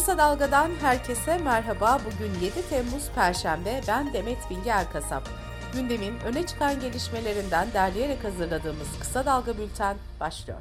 Kısa 0.00 0.18
Dalga'dan 0.18 0.70
herkese 0.80 1.38
merhaba. 1.38 1.98
Bugün 2.04 2.40
7 2.40 2.68
Temmuz 2.70 3.10
Perşembe. 3.14 3.80
Ben 3.88 4.12
Demet 4.12 4.38
Bilge 4.50 4.70
Erkasap. 4.70 5.28
Gündemin 5.74 6.14
öne 6.26 6.46
çıkan 6.46 6.80
gelişmelerinden 6.80 7.68
derleyerek 7.74 8.24
hazırladığımız 8.24 8.98
Kısa 9.00 9.26
Dalga 9.26 9.58
Bülten 9.58 9.96
başlıyor. 10.20 10.58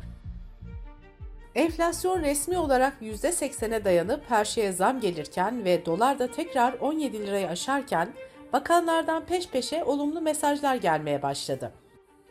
Enflasyon 1.55 2.21
resmi 2.21 2.57
olarak 2.57 2.93
%80'e 3.01 3.85
dayanıp 3.85 4.21
her 4.29 4.45
şeye 4.45 4.71
zam 4.71 4.99
gelirken 4.99 5.65
ve 5.65 5.85
dolar 5.85 6.19
da 6.19 6.31
tekrar 6.31 6.73
17 6.73 7.27
lirayı 7.27 7.49
aşarken 7.49 8.09
bakanlardan 8.53 9.25
peş 9.25 9.49
peşe 9.49 9.83
olumlu 9.83 10.21
mesajlar 10.21 10.75
gelmeye 10.75 11.21
başladı. 11.21 11.71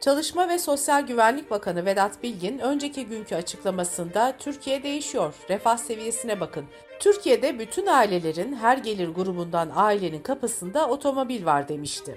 Çalışma 0.01 0.49
ve 0.49 0.59
Sosyal 0.59 1.07
Güvenlik 1.07 1.51
Bakanı 1.51 1.85
Vedat 1.85 2.23
Bilgin 2.23 2.59
önceki 2.59 3.07
günkü 3.07 3.35
açıklamasında 3.35 4.35
Türkiye 4.39 4.83
değişiyor, 4.83 5.35
refah 5.51 5.77
seviyesine 5.77 6.41
bakın. 6.41 6.65
Türkiye'de 7.01 7.59
bütün 7.59 7.87
ailelerin 7.87 8.57
her 8.57 8.79
gelir 8.79 9.09
grubundan 9.09 9.71
ailenin 9.75 10.23
kapısında 10.23 10.89
otomobil 10.89 11.45
var 11.45 11.69
demişti. 11.69 12.17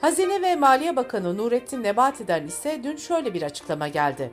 Hazine 0.00 0.42
ve 0.42 0.56
Maliye 0.56 0.96
Bakanı 0.96 1.36
Nurettin 1.36 1.82
Nebati'den 1.82 2.46
ise 2.46 2.80
dün 2.84 2.96
şöyle 2.96 3.34
bir 3.34 3.42
açıklama 3.42 3.88
geldi. 3.88 4.30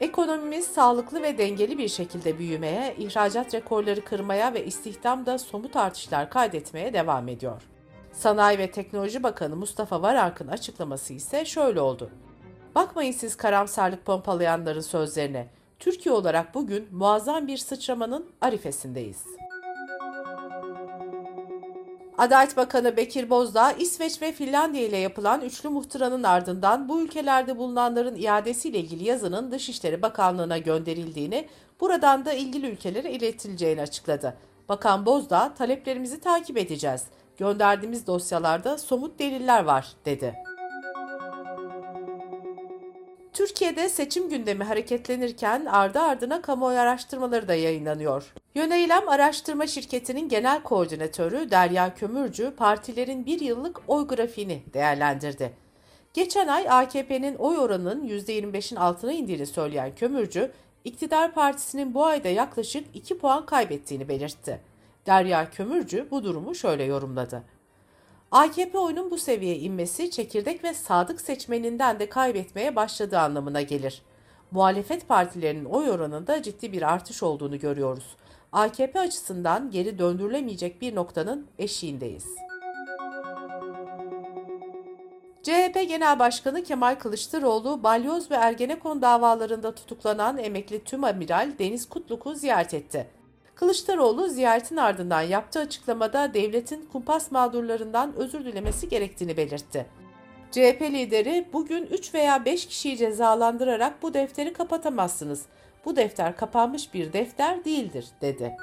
Ekonomimiz 0.00 0.66
sağlıklı 0.66 1.22
ve 1.22 1.38
dengeli 1.38 1.78
bir 1.78 1.88
şekilde 1.88 2.38
büyümeye, 2.38 2.94
ihracat 2.98 3.54
rekorları 3.54 4.04
kırmaya 4.04 4.54
ve 4.54 4.64
istihdamda 4.64 5.38
somut 5.38 5.76
artışlar 5.76 6.30
kaydetmeye 6.30 6.92
devam 6.92 7.28
ediyor. 7.28 7.62
Sanayi 8.16 8.58
ve 8.58 8.70
Teknoloji 8.70 9.22
Bakanı 9.22 9.56
Mustafa 9.56 10.02
Varak'ın 10.02 10.48
açıklaması 10.48 11.12
ise 11.14 11.44
şöyle 11.44 11.80
oldu. 11.80 12.10
Bakmayın 12.74 13.12
siz 13.12 13.36
karamsarlık 13.36 14.04
pompalayanların 14.04 14.80
sözlerine. 14.80 15.48
Türkiye 15.78 16.14
olarak 16.14 16.54
bugün 16.54 16.88
muazzam 16.92 17.46
bir 17.46 17.56
sıçramanın 17.56 18.26
arifesindeyiz. 18.40 19.22
Adalet 22.18 22.56
Bakanı 22.56 22.96
Bekir 22.96 23.30
Bozdağ, 23.30 23.72
İsveç 23.72 24.22
ve 24.22 24.32
Finlandiya 24.32 24.84
ile 24.84 24.96
yapılan 24.96 25.40
üçlü 25.40 25.68
muhtıranın 25.68 26.22
ardından 26.22 26.88
bu 26.88 27.00
ülkelerde 27.00 27.58
bulunanların 27.58 28.16
iadesiyle 28.16 28.78
ilgili 28.78 29.04
yazının 29.04 29.50
Dışişleri 29.50 30.02
Bakanlığı'na 30.02 30.58
gönderildiğini, 30.58 31.48
buradan 31.80 32.24
da 32.24 32.32
ilgili 32.32 32.70
ülkelere 32.70 33.10
iletileceğini 33.10 33.82
açıkladı. 33.82 34.36
Bakan 34.68 35.06
Bozdağ, 35.06 35.54
taleplerimizi 35.54 36.20
takip 36.20 36.56
edeceğiz. 36.56 37.02
Gönderdiğimiz 37.36 38.06
dosyalarda 38.06 38.78
somut 38.78 39.18
deliller 39.18 39.64
var, 39.64 39.92
dedi. 40.04 40.34
Türkiye'de 43.32 43.88
seçim 43.88 44.28
gündemi 44.28 44.64
hareketlenirken 44.64 45.64
ardı 45.64 46.00
ardına 46.00 46.42
kamuoyu 46.42 46.78
araştırmaları 46.78 47.48
da 47.48 47.54
yayınlanıyor. 47.54 48.32
Yöneylem 48.54 49.08
Araştırma 49.08 49.66
Şirketi'nin 49.66 50.28
genel 50.28 50.62
koordinatörü 50.62 51.50
Derya 51.50 51.94
Kömürcü 51.94 52.50
partilerin 52.56 53.26
bir 53.26 53.40
yıllık 53.40 53.80
oy 53.88 54.08
grafiğini 54.08 54.62
değerlendirdi. 54.74 55.52
Geçen 56.14 56.48
ay 56.48 56.66
AKP'nin 56.70 57.34
oy 57.34 57.58
oranının 57.58 58.08
%25'in 58.08 58.76
altına 58.76 59.12
indiğini 59.12 59.46
söyleyen 59.46 59.94
Kömürcü, 59.94 60.52
iktidar 60.84 61.34
partisinin 61.34 61.94
bu 61.94 62.04
ayda 62.04 62.28
yaklaşık 62.28 62.86
2 62.94 63.18
puan 63.18 63.46
kaybettiğini 63.46 64.08
belirtti. 64.08 64.60
Derya 65.06 65.50
Kömürcü 65.50 66.06
bu 66.10 66.24
durumu 66.24 66.54
şöyle 66.54 66.84
yorumladı. 66.84 67.42
AKP 68.30 68.78
oyunun 68.78 69.10
bu 69.10 69.18
seviyeye 69.18 69.58
inmesi 69.58 70.10
çekirdek 70.10 70.64
ve 70.64 70.74
sadık 70.74 71.20
seçmeninden 71.20 71.98
de 71.98 72.08
kaybetmeye 72.08 72.76
başladığı 72.76 73.18
anlamına 73.18 73.62
gelir. 73.62 74.02
Muhalefet 74.50 75.08
partilerinin 75.08 75.64
oy 75.64 75.90
oranında 75.90 76.42
ciddi 76.42 76.72
bir 76.72 76.82
artış 76.82 77.22
olduğunu 77.22 77.58
görüyoruz. 77.58 78.16
AKP 78.52 79.00
açısından 79.00 79.70
geri 79.70 79.98
döndürülemeyecek 79.98 80.80
bir 80.80 80.94
noktanın 80.94 81.46
eşiğindeyiz. 81.58 82.26
CHP 85.42 85.88
Genel 85.88 86.18
Başkanı 86.18 86.62
Kemal 86.62 86.94
Kılıçdaroğlu, 86.94 87.82
Balyoz 87.82 88.30
ve 88.30 88.34
Ergenekon 88.34 89.02
davalarında 89.02 89.74
tutuklanan 89.74 90.38
emekli 90.38 90.84
tüm 90.84 91.04
amiral 91.04 91.52
Deniz 91.58 91.88
Kutluk'u 91.88 92.34
ziyaret 92.34 92.74
etti. 92.74 93.15
Kılıçdaroğlu 93.56 94.28
ziyaretin 94.28 94.76
ardından 94.76 95.22
yaptığı 95.22 95.60
açıklamada 95.60 96.34
devletin 96.34 96.88
kumpas 96.92 97.30
mağdurlarından 97.30 98.14
özür 98.16 98.44
dilemesi 98.44 98.88
gerektiğini 98.88 99.36
belirtti. 99.36 99.86
CHP 100.50 100.82
lideri 100.82 101.48
bugün 101.52 101.86
3 101.86 102.14
veya 102.14 102.44
5 102.44 102.66
kişiyi 102.66 102.96
cezalandırarak 102.96 104.02
bu 104.02 104.14
defteri 104.14 104.52
kapatamazsınız. 104.52 105.46
Bu 105.84 105.96
defter 105.96 106.36
kapanmış 106.36 106.94
bir 106.94 107.12
defter 107.12 107.64
değildir 107.64 108.06
dedi. 108.20 108.56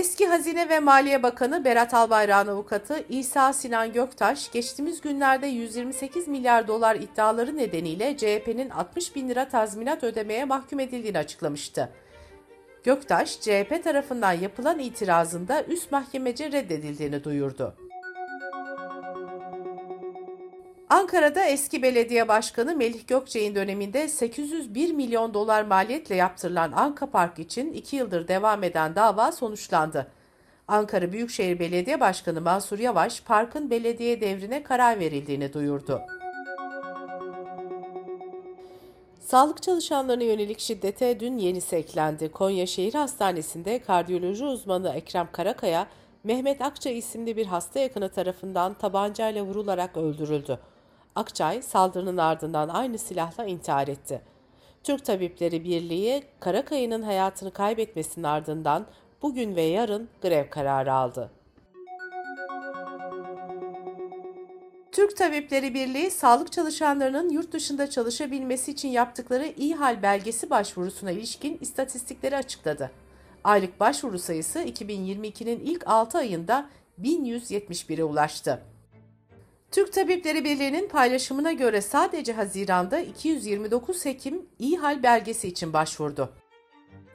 Eski 0.00 0.26
Hazine 0.26 0.68
ve 0.68 0.80
Maliye 0.80 1.22
Bakanı 1.22 1.64
Berat 1.64 1.94
Albayrak'ın 1.94 2.50
avukatı 2.50 3.04
İsa 3.08 3.52
Sinan 3.52 3.92
Göktaş, 3.92 4.52
geçtiğimiz 4.52 5.00
günlerde 5.00 5.46
128 5.46 6.28
milyar 6.28 6.68
dolar 6.68 6.96
iddiaları 6.96 7.56
nedeniyle 7.56 8.16
CHP'nin 8.16 8.70
60 8.70 9.16
bin 9.16 9.28
lira 9.28 9.48
tazminat 9.48 10.04
ödemeye 10.04 10.44
mahkum 10.44 10.80
edildiğini 10.80 11.18
açıklamıştı. 11.18 11.88
Göktaş, 12.84 13.40
CHP 13.40 13.84
tarafından 13.84 14.32
yapılan 14.32 14.78
itirazında 14.78 15.64
üst 15.64 15.92
mahkemece 15.92 16.52
reddedildiğini 16.52 17.24
duyurdu. 17.24 17.74
Ankara'da 20.90 21.44
eski 21.44 21.82
belediye 21.82 22.28
başkanı 22.28 22.76
Melih 22.76 23.06
Gökçe'nin 23.06 23.54
döneminde 23.54 24.08
801 24.08 24.92
milyon 24.92 25.34
dolar 25.34 25.62
maliyetle 25.62 26.14
yaptırılan 26.14 26.72
Anka 26.72 27.10
Park 27.10 27.38
için 27.38 27.72
2 27.72 27.96
yıldır 27.96 28.28
devam 28.28 28.62
eden 28.62 28.94
dava 28.94 29.32
sonuçlandı. 29.32 30.06
Ankara 30.68 31.12
Büyükşehir 31.12 31.58
Belediye 31.58 32.00
Başkanı 32.00 32.40
Mansur 32.40 32.78
Yavaş, 32.78 33.22
parkın 33.22 33.70
belediye 33.70 34.20
devrine 34.20 34.62
karar 34.62 34.98
verildiğini 35.00 35.52
duyurdu. 35.52 36.00
Sağlık 39.20 39.62
çalışanlarına 39.62 40.24
yönelik 40.24 40.60
şiddete 40.60 41.20
dün 41.20 41.38
yenisi 41.38 41.76
eklendi. 41.76 42.32
Konya 42.32 42.66
Şehir 42.66 42.94
Hastanesi'nde 42.94 43.78
kardiyoloji 43.78 44.44
uzmanı 44.44 44.92
Ekrem 44.94 45.28
Karakaya, 45.32 45.86
Mehmet 46.24 46.62
Akça 46.62 46.90
isimli 46.90 47.36
bir 47.36 47.46
hasta 47.46 47.80
yakını 47.80 48.08
tarafından 48.08 48.74
tabancayla 48.74 49.42
vurularak 49.42 49.96
öldürüldü. 49.96 50.58
Akçay 51.14 51.62
saldırının 51.62 52.16
ardından 52.16 52.68
aynı 52.68 52.98
silahla 52.98 53.44
intihar 53.44 53.88
etti. 53.88 54.22
Türk 54.84 55.04
Tabipleri 55.04 55.64
Birliği 55.64 56.24
Karakaya'nın 56.40 57.02
hayatını 57.02 57.50
kaybetmesinin 57.50 58.24
ardından 58.24 58.86
bugün 59.22 59.56
ve 59.56 59.62
yarın 59.62 60.08
grev 60.22 60.50
kararı 60.50 60.92
aldı. 60.92 61.30
Türk 64.92 65.16
Tabipleri 65.16 65.74
Birliği, 65.74 66.10
sağlık 66.10 66.52
çalışanlarının 66.52 67.28
yurt 67.28 67.52
dışında 67.52 67.90
çalışabilmesi 67.90 68.70
için 68.70 68.88
yaptıkları 68.88 69.52
iyi 69.56 69.74
hal 69.74 70.02
belgesi 70.02 70.50
başvurusuna 70.50 71.10
ilişkin 71.10 71.58
istatistikleri 71.60 72.36
açıkladı. 72.36 72.90
Aylık 73.44 73.80
başvuru 73.80 74.18
sayısı 74.18 74.58
2022'nin 74.58 75.60
ilk 75.60 75.86
6 75.86 76.18
ayında 76.18 76.68
1171'e 77.02 78.04
ulaştı. 78.04 78.62
Türk 79.70 79.92
Tabipleri 79.92 80.44
Birliği'nin 80.44 80.88
paylaşımına 80.88 81.52
göre 81.52 81.80
sadece 81.80 82.32
Haziran'da 82.32 82.98
229 82.98 84.04
hekim 84.04 84.46
iyi 84.58 84.78
hal 84.78 85.02
belgesi 85.02 85.48
için 85.48 85.72
başvurdu. 85.72 86.32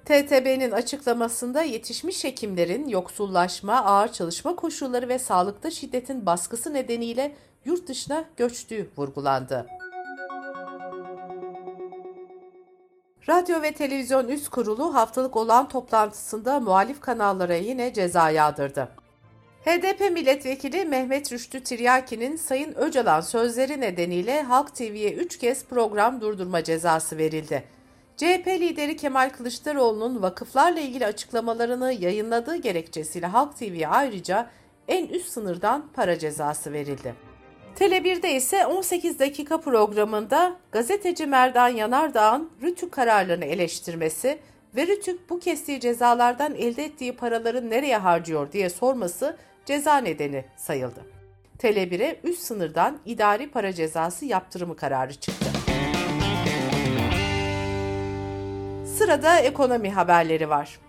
TTB'nin 0.06 0.72
açıklamasında 0.72 1.62
yetişmiş 1.62 2.24
hekimlerin 2.24 2.88
yoksullaşma, 2.88 3.86
ağır 3.86 4.12
çalışma 4.12 4.56
koşulları 4.56 5.10
ve 5.10 5.20
sağlıkta 5.20 5.72
şiddetin 5.72 6.26
baskısı 6.26 6.74
nedeniyle 6.74 7.36
yurt 7.66 7.88
dışına 7.88 8.26
göçtüğü 8.38 8.90
vurgulandı. 8.98 9.68
Radyo 13.30 13.62
ve 13.62 13.72
Televizyon 13.72 14.28
Üst 14.28 14.50
Kurulu 14.50 14.94
haftalık 14.94 15.36
olan 15.36 15.70
toplantısında 15.70 16.60
muhalif 16.60 17.02
kanallara 17.02 17.56
yine 17.56 17.94
ceza 17.94 18.30
yağdırdı. 18.30 19.05
HDP 19.66 20.12
milletvekili 20.12 20.86
Mehmet 20.86 21.32
Rüştü 21.32 21.64
Tiryaki'nin 21.64 22.36
Sayın 22.36 22.74
Öcalan 22.76 23.22
sözleri 23.22 23.82
nedeniyle 23.82 24.42
Halk 24.42 24.76
TV'ye 24.76 25.14
3 25.14 25.38
kez 25.38 25.66
program 25.66 26.22
durdurma 26.22 26.64
cezası 26.64 27.18
verildi. 27.18 27.64
CHP 28.18 28.48
lideri 28.48 28.96
Kemal 28.96 29.30
Kılıçdaroğlu'nun 29.30 30.22
vakıflarla 30.22 30.80
ilgili 30.80 31.06
açıklamalarını 31.06 31.94
yayınladığı 31.94 32.56
gerekçesiyle 32.56 33.26
Halk 33.26 33.58
TV'ye 33.58 33.88
ayrıca 33.88 34.50
en 34.88 35.08
üst 35.08 35.30
sınırdan 35.30 35.86
para 35.94 36.20
cezası 36.20 36.74
verildi. 36.74 37.16
Tele1'de 37.80 38.36
ise 38.36 38.66
18 38.66 39.20
dakika 39.20 39.62
programında 39.62 40.56
gazeteci 40.72 41.26
Merdan 41.26 41.70
Yanardağ'ın 41.70 42.50
Rütük 42.62 42.92
kararlarını 42.92 43.46
eleştirmesi 43.46 44.40
ve 44.76 44.88
Rütük 44.88 45.30
bu 45.30 45.40
kestiği 45.40 45.80
cezalardan 45.80 46.56
elde 46.56 46.84
ettiği 46.84 47.16
paraları 47.16 47.70
nereye 47.70 47.98
harcıyor 47.98 48.52
diye 48.52 48.70
sorması 48.70 49.38
ceza 49.66 49.98
nedeni 49.98 50.46
sayıldı. 50.58 51.06
Tele1'e 51.60 52.20
üst 52.24 52.42
sınırdan 52.42 53.00
idari 53.06 53.52
para 53.52 53.74
cezası 53.74 54.26
yaptırımı 54.26 54.76
kararı 54.76 55.14
çıktı. 55.14 55.46
Sırada 58.98 59.40
ekonomi 59.40 59.92
haberleri 59.92 60.50
var. 60.50 60.80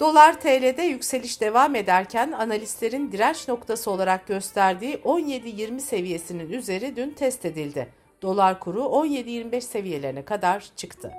Dolar 0.00 0.40
TL'de 0.40 0.82
yükseliş 0.82 1.40
devam 1.40 1.74
ederken 1.74 2.32
analistlerin 2.32 3.12
direnç 3.12 3.48
noktası 3.48 3.90
olarak 3.90 4.26
gösterdiği 4.26 4.94
17.20 4.94 5.80
seviyesinin 5.80 6.52
üzeri 6.52 6.96
dün 6.96 7.10
test 7.10 7.44
edildi. 7.44 7.88
Dolar 8.22 8.60
kuru 8.60 8.80
17.25 8.80 9.60
seviyelerine 9.60 10.24
kadar 10.24 10.68
çıktı. 10.76 11.12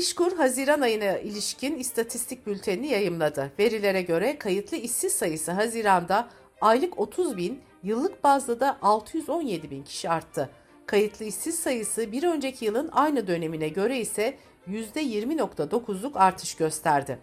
İşkur 0.00 0.36
Haziran 0.36 0.80
ayına 0.80 1.18
ilişkin 1.18 1.78
istatistik 1.78 2.46
bültenini 2.46 2.86
yayımladı. 2.86 3.52
Verilere 3.58 4.02
göre 4.02 4.38
kayıtlı 4.38 4.76
işsiz 4.76 5.12
sayısı 5.12 5.52
Haziran'da 5.52 6.28
aylık 6.60 6.98
30 6.98 7.36
bin, 7.36 7.60
yıllık 7.82 8.24
bazda 8.24 8.60
da 8.60 8.78
617 8.82 9.70
bin 9.70 9.82
kişi 9.82 10.10
arttı. 10.10 10.50
Kayıtlı 10.86 11.24
işsiz 11.24 11.58
sayısı 11.58 12.12
bir 12.12 12.22
önceki 12.22 12.64
yılın 12.64 12.90
aynı 12.92 13.26
dönemine 13.26 13.68
göre 13.68 14.00
ise 14.00 14.34
%20.9'luk 14.68 16.18
artış 16.18 16.54
gösterdi. 16.54 17.18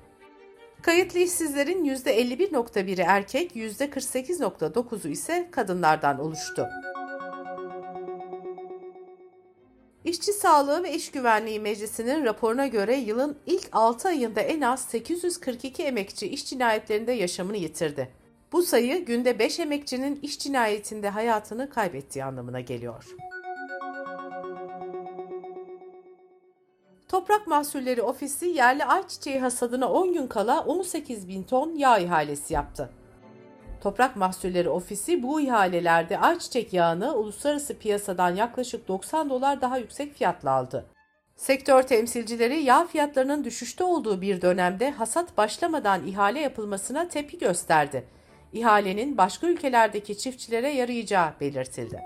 Kayıtlı 0.82 1.20
işsizlerin 1.20 1.86
%51.1'i 1.86 3.04
erkek, 3.08 3.56
%48.9'u 3.56 5.12
ise 5.12 5.48
kadınlardan 5.52 6.20
oluştu. 6.20 6.68
İşçi 10.08 10.34
Sağlığı 10.34 10.84
ve 10.84 10.94
İş 10.94 11.12
Güvenliği 11.12 11.60
Meclisi'nin 11.60 12.26
raporuna 12.26 12.68
göre 12.68 12.96
yılın 12.96 13.38
ilk 13.46 13.70
6 13.72 14.08
ayında 14.08 14.42
en 14.42 14.62
az 14.62 14.86
842 14.86 15.84
emekçi 15.84 16.28
iş 16.28 16.46
cinayetlerinde 16.46 17.12
yaşamını 17.12 17.58
yitirdi. 17.58 18.10
Bu 18.52 18.64
sayı 18.64 19.06
günde 19.06 19.40
5 19.40 19.60
emekçinin 19.60 20.20
iş 20.22 20.40
cinayetinde 20.40 21.10
hayatını 21.10 21.70
kaybettiği 21.70 22.26
anlamına 22.26 22.60
geliyor. 22.60 23.06
Toprak 27.08 27.48
Mahsulleri 27.48 28.02
Ofisi 28.02 28.46
yerli 28.46 28.86
ayçiçeği 28.86 29.40
hasadına 29.40 29.92
10 29.92 30.14
gün 30.14 30.28
kala 30.28 30.66
18 30.66 31.28
bin 31.28 31.44
ton 31.44 31.76
yağ 31.76 32.00
ihalesi 32.00 32.54
yaptı. 32.54 32.90
Toprak 33.82 34.16
Mahsulleri 34.16 34.70
Ofisi 34.70 35.24
bu 35.24 35.42
ihalelerde 35.42 36.20
ayçiçek 36.20 36.74
yağını 36.74 37.16
uluslararası 37.16 37.78
piyasadan 37.80 38.36
yaklaşık 38.36 38.88
90 38.88 39.30
dolar 39.30 39.62
daha 39.62 39.78
yüksek 39.78 40.16
fiyatla 40.16 40.52
aldı. 40.52 40.86
Sektör 41.36 41.84
temsilcileri 41.84 42.64
yağ 42.64 42.88
fiyatlarının 42.88 43.44
düşüşte 43.44 43.84
olduğu 43.84 44.22
bir 44.22 44.42
dönemde 44.42 44.92
hasat 44.92 45.38
başlamadan 45.38 46.08
ihale 46.08 46.40
yapılmasına 46.40 47.08
tepki 47.08 47.38
gösterdi. 47.38 48.08
İhalenin 48.54 49.18
başka 49.18 49.48
ülkelerdeki 49.48 50.18
çiftçilere 50.18 50.70
yarayacağı 50.70 51.34
belirtildi. 51.42 52.02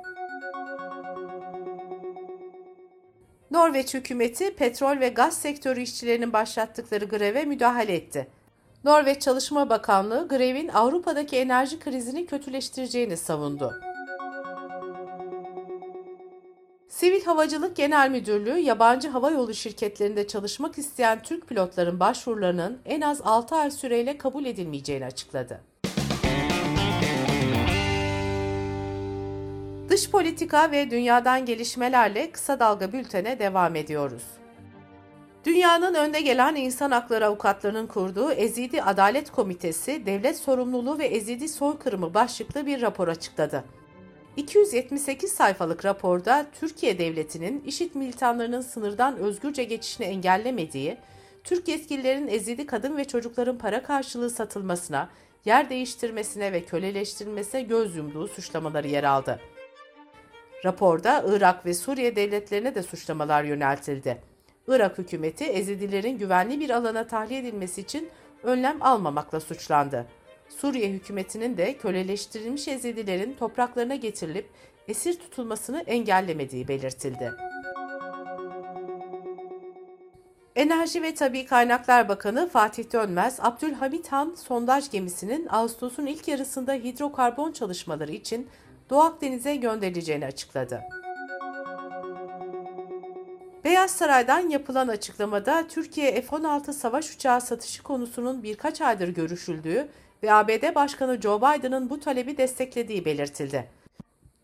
Norveç 3.51 3.93
hükümeti 3.93 4.55
petrol 4.55 4.99
ve 4.99 5.09
gaz 5.09 5.37
sektörü 5.37 5.81
işçilerinin 5.81 6.33
başlattıkları 6.33 7.05
greve 7.05 7.45
müdahale 7.45 7.95
etti. 7.95 8.27
Norveç 8.83 9.21
Çalışma 9.21 9.69
Bakanlığı 9.69 10.27
grevin 10.27 10.67
Avrupa'daki 10.67 11.37
enerji 11.37 11.79
krizini 11.79 12.25
kötüleştireceğini 12.25 13.17
savundu. 13.17 13.73
Sivil 16.87 17.23
Havacılık 17.25 17.75
Genel 17.75 18.09
Müdürlüğü, 18.11 18.57
yabancı 18.57 19.09
hava 19.09 19.31
yolu 19.31 19.53
şirketlerinde 19.53 20.27
çalışmak 20.27 20.77
isteyen 20.77 21.21
Türk 21.23 21.47
pilotların 21.47 21.99
başvurularının 21.99 22.79
en 22.85 23.01
az 23.01 23.21
6 23.21 23.55
ay 23.55 23.71
süreyle 23.71 24.17
kabul 24.17 24.45
edilmeyeceğini 24.45 25.05
açıkladı. 25.05 25.61
Dış 29.89 30.11
politika 30.11 30.71
ve 30.71 30.91
dünyadan 30.91 31.45
gelişmelerle 31.45 32.31
kısa 32.31 32.59
dalga 32.59 32.93
bültene 32.93 33.39
devam 33.39 33.75
ediyoruz. 33.75 34.23
Dünyanın 35.45 35.93
önde 35.93 36.21
gelen 36.21 36.55
insan 36.55 36.91
hakları 36.91 37.25
avukatlarının 37.25 37.87
kurduğu 37.87 38.31
Ezidi 38.31 38.81
Adalet 38.81 39.31
Komitesi, 39.31 40.05
devlet 40.05 40.37
sorumluluğu 40.37 40.99
ve 40.99 41.05
Ezidi 41.05 41.49
soykırımı 41.49 42.13
başlıklı 42.13 42.65
bir 42.65 42.81
rapor 42.81 43.07
açıkladı. 43.07 43.63
278 44.37 45.31
sayfalık 45.31 45.85
raporda 45.85 46.45
Türkiye 46.59 46.99
Devleti'nin 46.99 47.63
IŞİD 47.65 47.95
militanlarının 47.95 48.61
sınırdan 48.61 49.17
özgürce 49.17 49.63
geçişini 49.63 50.05
engellemediği, 50.05 50.97
Türk 51.43 51.67
yetkililerin 51.67 52.27
Ezidi 52.27 52.65
kadın 52.65 52.97
ve 52.97 53.05
çocukların 53.05 53.57
para 53.57 53.83
karşılığı 53.83 54.29
satılmasına, 54.29 55.09
yer 55.45 55.69
değiştirmesine 55.69 56.51
ve 56.51 56.63
köleleştirilmesine 56.63 57.61
göz 57.61 57.95
yumduğu 57.95 58.27
suçlamaları 58.27 58.87
yer 58.87 59.03
aldı. 59.03 59.39
Raporda 60.65 61.23
Irak 61.27 61.65
ve 61.65 61.73
Suriye 61.73 62.15
devletlerine 62.15 62.75
de 62.75 62.83
suçlamalar 62.83 63.43
yöneltildi. 63.43 64.30
Irak 64.67 64.97
hükümeti 64.97 65.45
Ezidilerin 65.45 66.17
güvenli 66.17 66.59
bir 66.59 66.69
alana 66.69 67.07
tahliye 67.07 67.39
edilmesi 67.39 67.81
için 67.81 68.09
önlem 68.43 68.81
almamakla 68.81 69.39
suçlandı. 69.39 70.05
Suriye 70.49 70.89
hükümetinin 70.89 71.57
de 71.57 71.77
köleleştirilmiş 71.77 72.67
Ezidilerin 72.67 73.33
topraklarına 73.33 73.95
getirilip 73.95 74.49
esir 74.87 75.19
tutulmasını 75.19 75.83
engellemediği 75.87 76.67
belirtildi. 76.67 77.31
Enerji 80.55 81.03
ve 81.03 81.13
Tabi 81.13 81.45
Kaynaklar 81.45 82.09
Bakanı 82.09 82.49
Fatih 82.49 82.93
Dönmez, 82.93 83.39
Abdülhamit 83.41 84.11
Han 84.11 84.35
sondaj 84.35 84.91
gemisinin 84.91 85.47
Ağustos'un 85.49 86.05
ilk 86.05 86.27
yarısında 86.27 86.73
hidrokarbon 86.73 87.51
çalışmaları 87.51 88.11
için 88.11 88.49
Doğu 88.89 89.01
Akdeniz'e 89.01 89.55
gönderileceğini 89.55 90.25
açıkladı. 90.25 90.81
Beyaz 93.63 93.91
Saray'dan 93.91 94.49
yapılan 94.49 94.87
açıklamada 94.87 95.67
Türkiye 95.67 96.21
F-16 96.21 96.73
savaş 96.73 97.15
uçağı 97.15 97.41
satışı 97.41 97.83
konusunun 97.83 98.43
birkaç 98.43 98.81
aydır 98.81 99.07
görüşüldüğü 99.07 99.87
ve 100.23 100.33
ABD 100.33 100.75
Başkanı 100.75 101.21
Joe 101.21 101.37
Biden'ın 101.37 101.89
bu 101.89 101.99
talebi 101.99 102.37
desteklediği 102.37 103.05
belirtildi. 103.05 103.67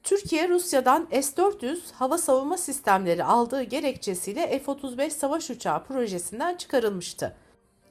Türkiye, 0.03 0.49
Rusya'dan 0.49 1.07
S-400 1.11 1.93
hava 1.93 2.17
savunma 2.17 2.57
sistemleri 2.57 3.23
aldığı 3.23 3.63
gerekçesiyle 3.63 4.59
F-35 4.59 5.09
savaş 5.09 5.49
uçağı 5.49 5.83
projesinden 5.83 6.55
çıkarılmıştı. 6.55 7.35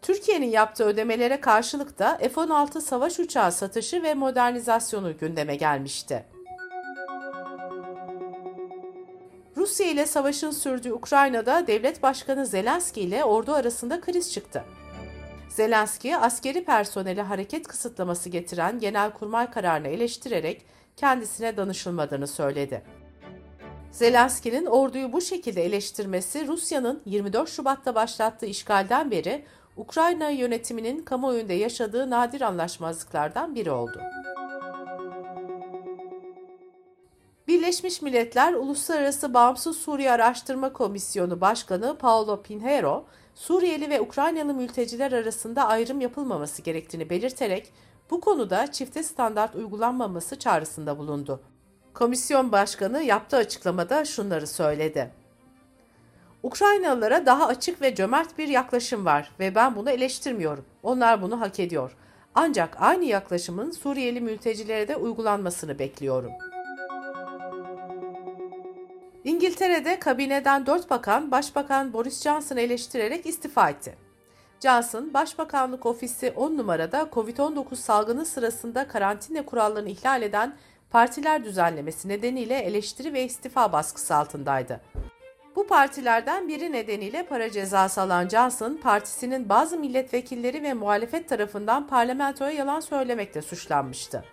Türkiye'nin 0.02 0.50
yaptığı 0.50 0.84
ödemelere 0.84 1.40
karşılık 1.40 1.99
da 1.99 2.19
F-16 2.19 2.81
savaş 2.81 3.19
uçağı 3.19 3.52
satışı 3.52 4.02
ve 4.02 4.14
modernizasyonu 4.14 5.19
gündeme 5.19 5.56
gelmişti. 5.56 6.36
Rusya 9.66 9.87
ile 9.87 10.06
savaşın 10.06 10.50
sürdüğü 10.50 10.92
Ukrayna'da 10.92 11.66
devlet 11.66 12.02
başkanı 12.02 12.46
Zelenski 12.46 13.00
ile 13.00 13.25
ordu 13.25 13.52
arasında 13.52 14.00
kriz 14.00 14.32
çıktı. 14.32 14.64
Zelenski, 15.49 16.16
askeri 16.16 16.64
personele 16.64 17.23
hareket 17.23 17.66
kısıtlaması 17.66 18.28
getiren 18.28 18.78
genelkurmay 18.78 19.50
kararını 19.50 19.88
eleştirerek 19.88 20.66
kendisine 20.96 21.56
danışılmadığını 21.56 22.26
söyledi. 22.26 22.82
Zelenski'nin 23.90 24.66
orduyu 24.66 25.12
bu 25.12 25.20
şekilde 25.20 25.64
eleştirmesi 25.64 26.46
Rusya'nın 26.46 27.02
24 27.06 27.49
Şubat'ta 27.49 27.94
başlattığı 27.94 28.46
işgalden 28.46 29.11
beri 29.11 29.44
Ukrayna 29.76 30.28
yönetiminin 30.28 31.04
kamuoyunda 31.04 31.52
yaşadığı 31.52 32.11
nadir 32.11 32.40
anlaşmazlıklardan 32.40 33.54
biri 33.54 33.70
oldu. 33.70 34.00
Birleşmiş 37.56 38.02
Milletler 38.02 38.52
Uluslararası 38.52 39.34
Bağımsız 39.34 39.76
Suriye 39.76 40.10
Araştırma 40.10 40.72
Komisyonu 40.72 41.40
Başkanı 41.40 41.98
Paolo 41.98 42.42
Pinheiro, 42.42 43.04
Suriyeli 43.34 43.90
ve 43.90 44.00
Ukraynalı 44.00 44.54
mülteciler 44.54 45.12
arasında 45.12 45.66
ayrım 45.66 46.00
yapılmaması 46.00 46.62
gerektiğini 46.62 47.10
belirterek 47.10 47.72
bu 48.10 48.20
konuda 48.20 48.72
çifte 48.72 49.02
standart 49.02 49.54
uygulanmaması 49.54 50.38
çağrısında 50.38 50.98
bulundu. 50.98 51.40
Komisyon 51.94 52.52
Başkanı 52.52 53.02
yaptığı 53.02 53.36
açıklamada 53.36 54.04
şunları 54.04 54.46
söyledi. 54.46 55.10
Ukraynalılara 56.42 57.26
daha 57.26 57.46
açık 57.46 57.82
ve 57.82 57.94
cömert 57.94 58.38
bir 58.38 58.48
yaklaşım 58.48 59.04
var 59.04 59.30
ve 59.40 59.54
ben 59.54 59.76
bunu 59.76 59.90
eleştirmiyorum. 59.90 60.64
Onlar 60.82 61.22
bunu 61.22 61.40
hak 61.40 61.60
ediyor. 61.60 61.96
Ancak 62.34 62.76
aynı 62.80 63.04
yaklaşımın 63.04 63.70
Suriyeli 63.70 64.20
mültecilere 64.20 64.88
de 64.88 64.96
uygulanmasını 64.96 65.78
bekliyorum.'' 65.78 66.46
İngiltere'de 69.47 69.99
kabineden 69.99 70.67
dört 70.67 70.91
bakan 70.91 71.31
Başbakan 71.31 71.93
Boris 71.93 72.23
Johnson'ı 72.23 72.61
eleştirerek 72.61 73.26
istifa 73.26 73.71
etti. 73.71 73.95
Johnson, 74.62 75.15
Başbakanlık 75.15 75.87
Ofisi 75.87 76.33
10 76.37 76.57
numarada 76.57 77.09
COVID-19 77.12 77.76
salgını 77.76 78.26
sırasında 78.26 78.88
karantina 78.88 79.43
kurallarını 79.45 79.88
ihlal 79.88 80.23
eden 80.23 80.57
partiler 80.91 81.45
düzenlemesi 81.45 82.09
nedeniyle 82.09 82.59
eleştiri 82.59 83.12
ve 83.12 83.25
istifa 83.25 83.73
baskısı 83.73 84.15
altındaydı. 84.15 84.81
Bu 85.57 85.67
partilerden 85.67 86.49
biri 86.49 86.73
nedeniyle 86.73 87.26
para 87.26 87.50
cezası 87.50 88.00
alan 88.00 88.29
Johnson, 88.29 88.76
partisinin 88.83 89.49
bazı 89.49 89.79
milletvekilleri 89.79 90.62
ve 90.62 90.75
muhalefet 90.75 91.29
tarafından 91.29 91.87
parlamentoya 91.87 92.50
yalan 92.50 92.81
söylemekle 92.81 93.43
suçlanmıştı. 93.43 94.25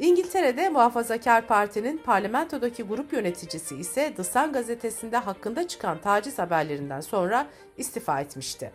İngiltere'de 0.00 0.68
Muhafazakar 0.68 1.46
Parti'nin 1.46 1.98
parlamentodaki 1.98 2.82
grup 2.82 3.12
yöneticisi 3.12 3.76
ise 3.76 4.14
The 4.16 4.24
Sun 4.24 4.52
gazetesinde 4.52 5.16
hakkında 5.16 5.68
çıkan 5.68 6.00
taciz 6.00 6.38
haberlerinden 6.38 7.00
sonra 7.00 7.46
istifa 7.76 8.20
etmişti. 8.20 8.72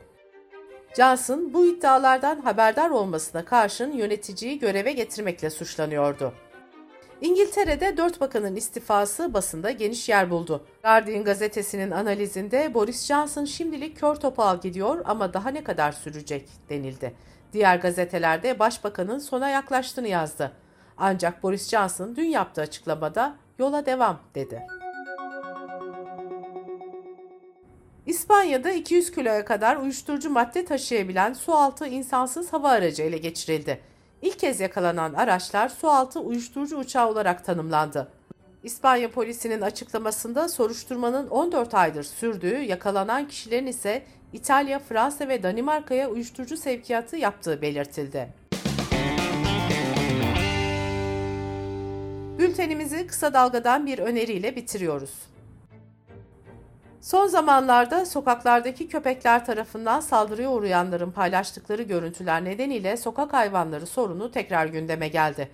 Johnson 0.98 1.54
bu 1.54 1.66
iddialardan 1.66 2.42
haberdar 2.42 2.90
olmasına 2.90 3.46
karşın 3.46 3.92
yöneticiyi 3.92 4.60
göreve 4.60 4.92
getirmekle 4.92 5.50
suçlanıyordu. 5.50 6.34
İngiltere'de 7.22 7.98
dört 7.98 8.22
bakanın 8.22 8.56
istifası 8.56 9.34
basında 9.34 9.72
geniş 9.72 10.10
yer 10.10 10.30
buldu. 10.30 10.66
Guardian 10.84 11.24
gazetesinin 11.24 11.92
analizinde 11.92 12.74
Boris 12.74 13.06
Johnson 13.06 13.46
şimdilik 13.46 14.00
kör 14.00 14.16
topal 14.16 14.62
gidiyor 14.62 15.02
ama 15.06 15.34
daha 15.34 15.50
ne 15.50 15.64
kadar 15.64 15.92
sürecek 15.92 16.50
denildi. 16.70 17.16
Diğer 17.54 17.78
gazetelerde 17.78 18.60
başbakanın 18.60 19.20
sona 19.20 19.50
yaklaştığını 19.50 20.08
yazdı. 20.08 20.52
Ancak 20.98 21.44
Boris 21.44 21.70
Johnson 21.70 22.16
dün 22.16 22.28
yaptığı 22.28 22.62
açıklamada 22.62 23.36
yola 23.60 23.86
devam 23.86 24.20
dedi. 24.36 24.68
İspanya'da 28.06 28.72
200 28.72 29.12
kiloya 29.12 29.46
kadar 29.46 29.76
uyuşturucu 29.76 30.30
madde 30.30 30.66
taşıyabilen 30.66 31.34
sualtı 31.34 31.88
insansız 31.88 32.54
hava 32.54 32.70
aracı 32.70 33.04
ele 33.04 33.18
geçirildi. 33.18 33.82
İlk 34.22 34.40
kez 34.40 34.60
yakalanan 34.60 35.14
araçlar 35.14 35.70
sualtı 35.70 36.20
uyuşturucu 36.20 36.78
uçağı 36.78 37.10
olarak 37.10 37.46
tanımlandı. 37.46 38.12
İspanya 38.64 39.12
polisinin 39.12 39.62
açıklamasında 39.62 40.50
soruşturmanın 40.50 41.28
14 41.28 41.74
aydır 41.74 42.04
sürdüğü, 42.04 42.56
yakalanan 42.56 43.28
kişilerin 43.28 43.68
ise 43.68 44.04
İtalya, 44.34 44.80
Fransa 44.80 45.28
ve 45.28 45.44
Danimarka'ya 45.44 46.10
uyuşturucu 46.10 46.58
sevkiyatı 46.58 47.18
yaptığı 47.18 47.62
belirtildi. 47.62 48.45
Bültenimizi 52.38 53.08
kısa 53.08 53.34
dalgadan 53.34 53.86
bir 53.86 54.00
öneriyle 54.00 54.56
bitiriyoruz. 54.56 55.14
Son 57.02 57.28
zamanlarda 57.28 58.06
sokaklardaki 58.06 58.88
köpekler 58.88 59.46
tarafından 59.46 60.00
saldırıya 60.00 60.52
uğrayanların 60.52 61.12
paylaştıkları 61.12 61.84
görüntüler 61.84 62.46
nedeniyle 62.46 62.98
sokak 62.98 63.34
hayvanları 63.34 63.88
sorunu 63.88 64.32
tekrar 64.32 64.66
gündeme 64.66 65.08
geldi. 65.08 65.50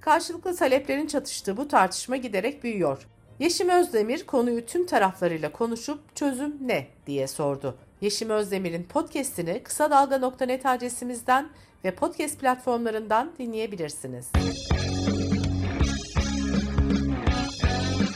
Karşılıklı 0.00 0.56
taleplerin 0.56 1.06
çatıştığı 1.06 1.56
bu 1.56 1.68
tartışma 1.68 2.16
giderek 2.16 2.64
büyüyor. 2.64 3.08
Yeşim 3.38 3.68
Özdemir 3.68 4.26
konuyu 4.26 4.66
tüm 4.66 4.86
taraflarıyla 4.86 5.52
konuşup 5.52 6.16
çözüm 6.16 6.56
ne 6.60 6.86
diye 7.06 7.28
sordu. 7.28 7.78
Yeşim 8.00 8.30
Özdemir'in 8.30 8.84
podcast'ini 8.84 9.62
kısa 9.62 9.90
dalga.net 9.90 10.66
adresimizden 10.66 11.48
ve 11.84 11.94
podcast 11.94 12.40
platformlarından 12.40 13.32
dinleyebilirsiniz. 13.38 14.30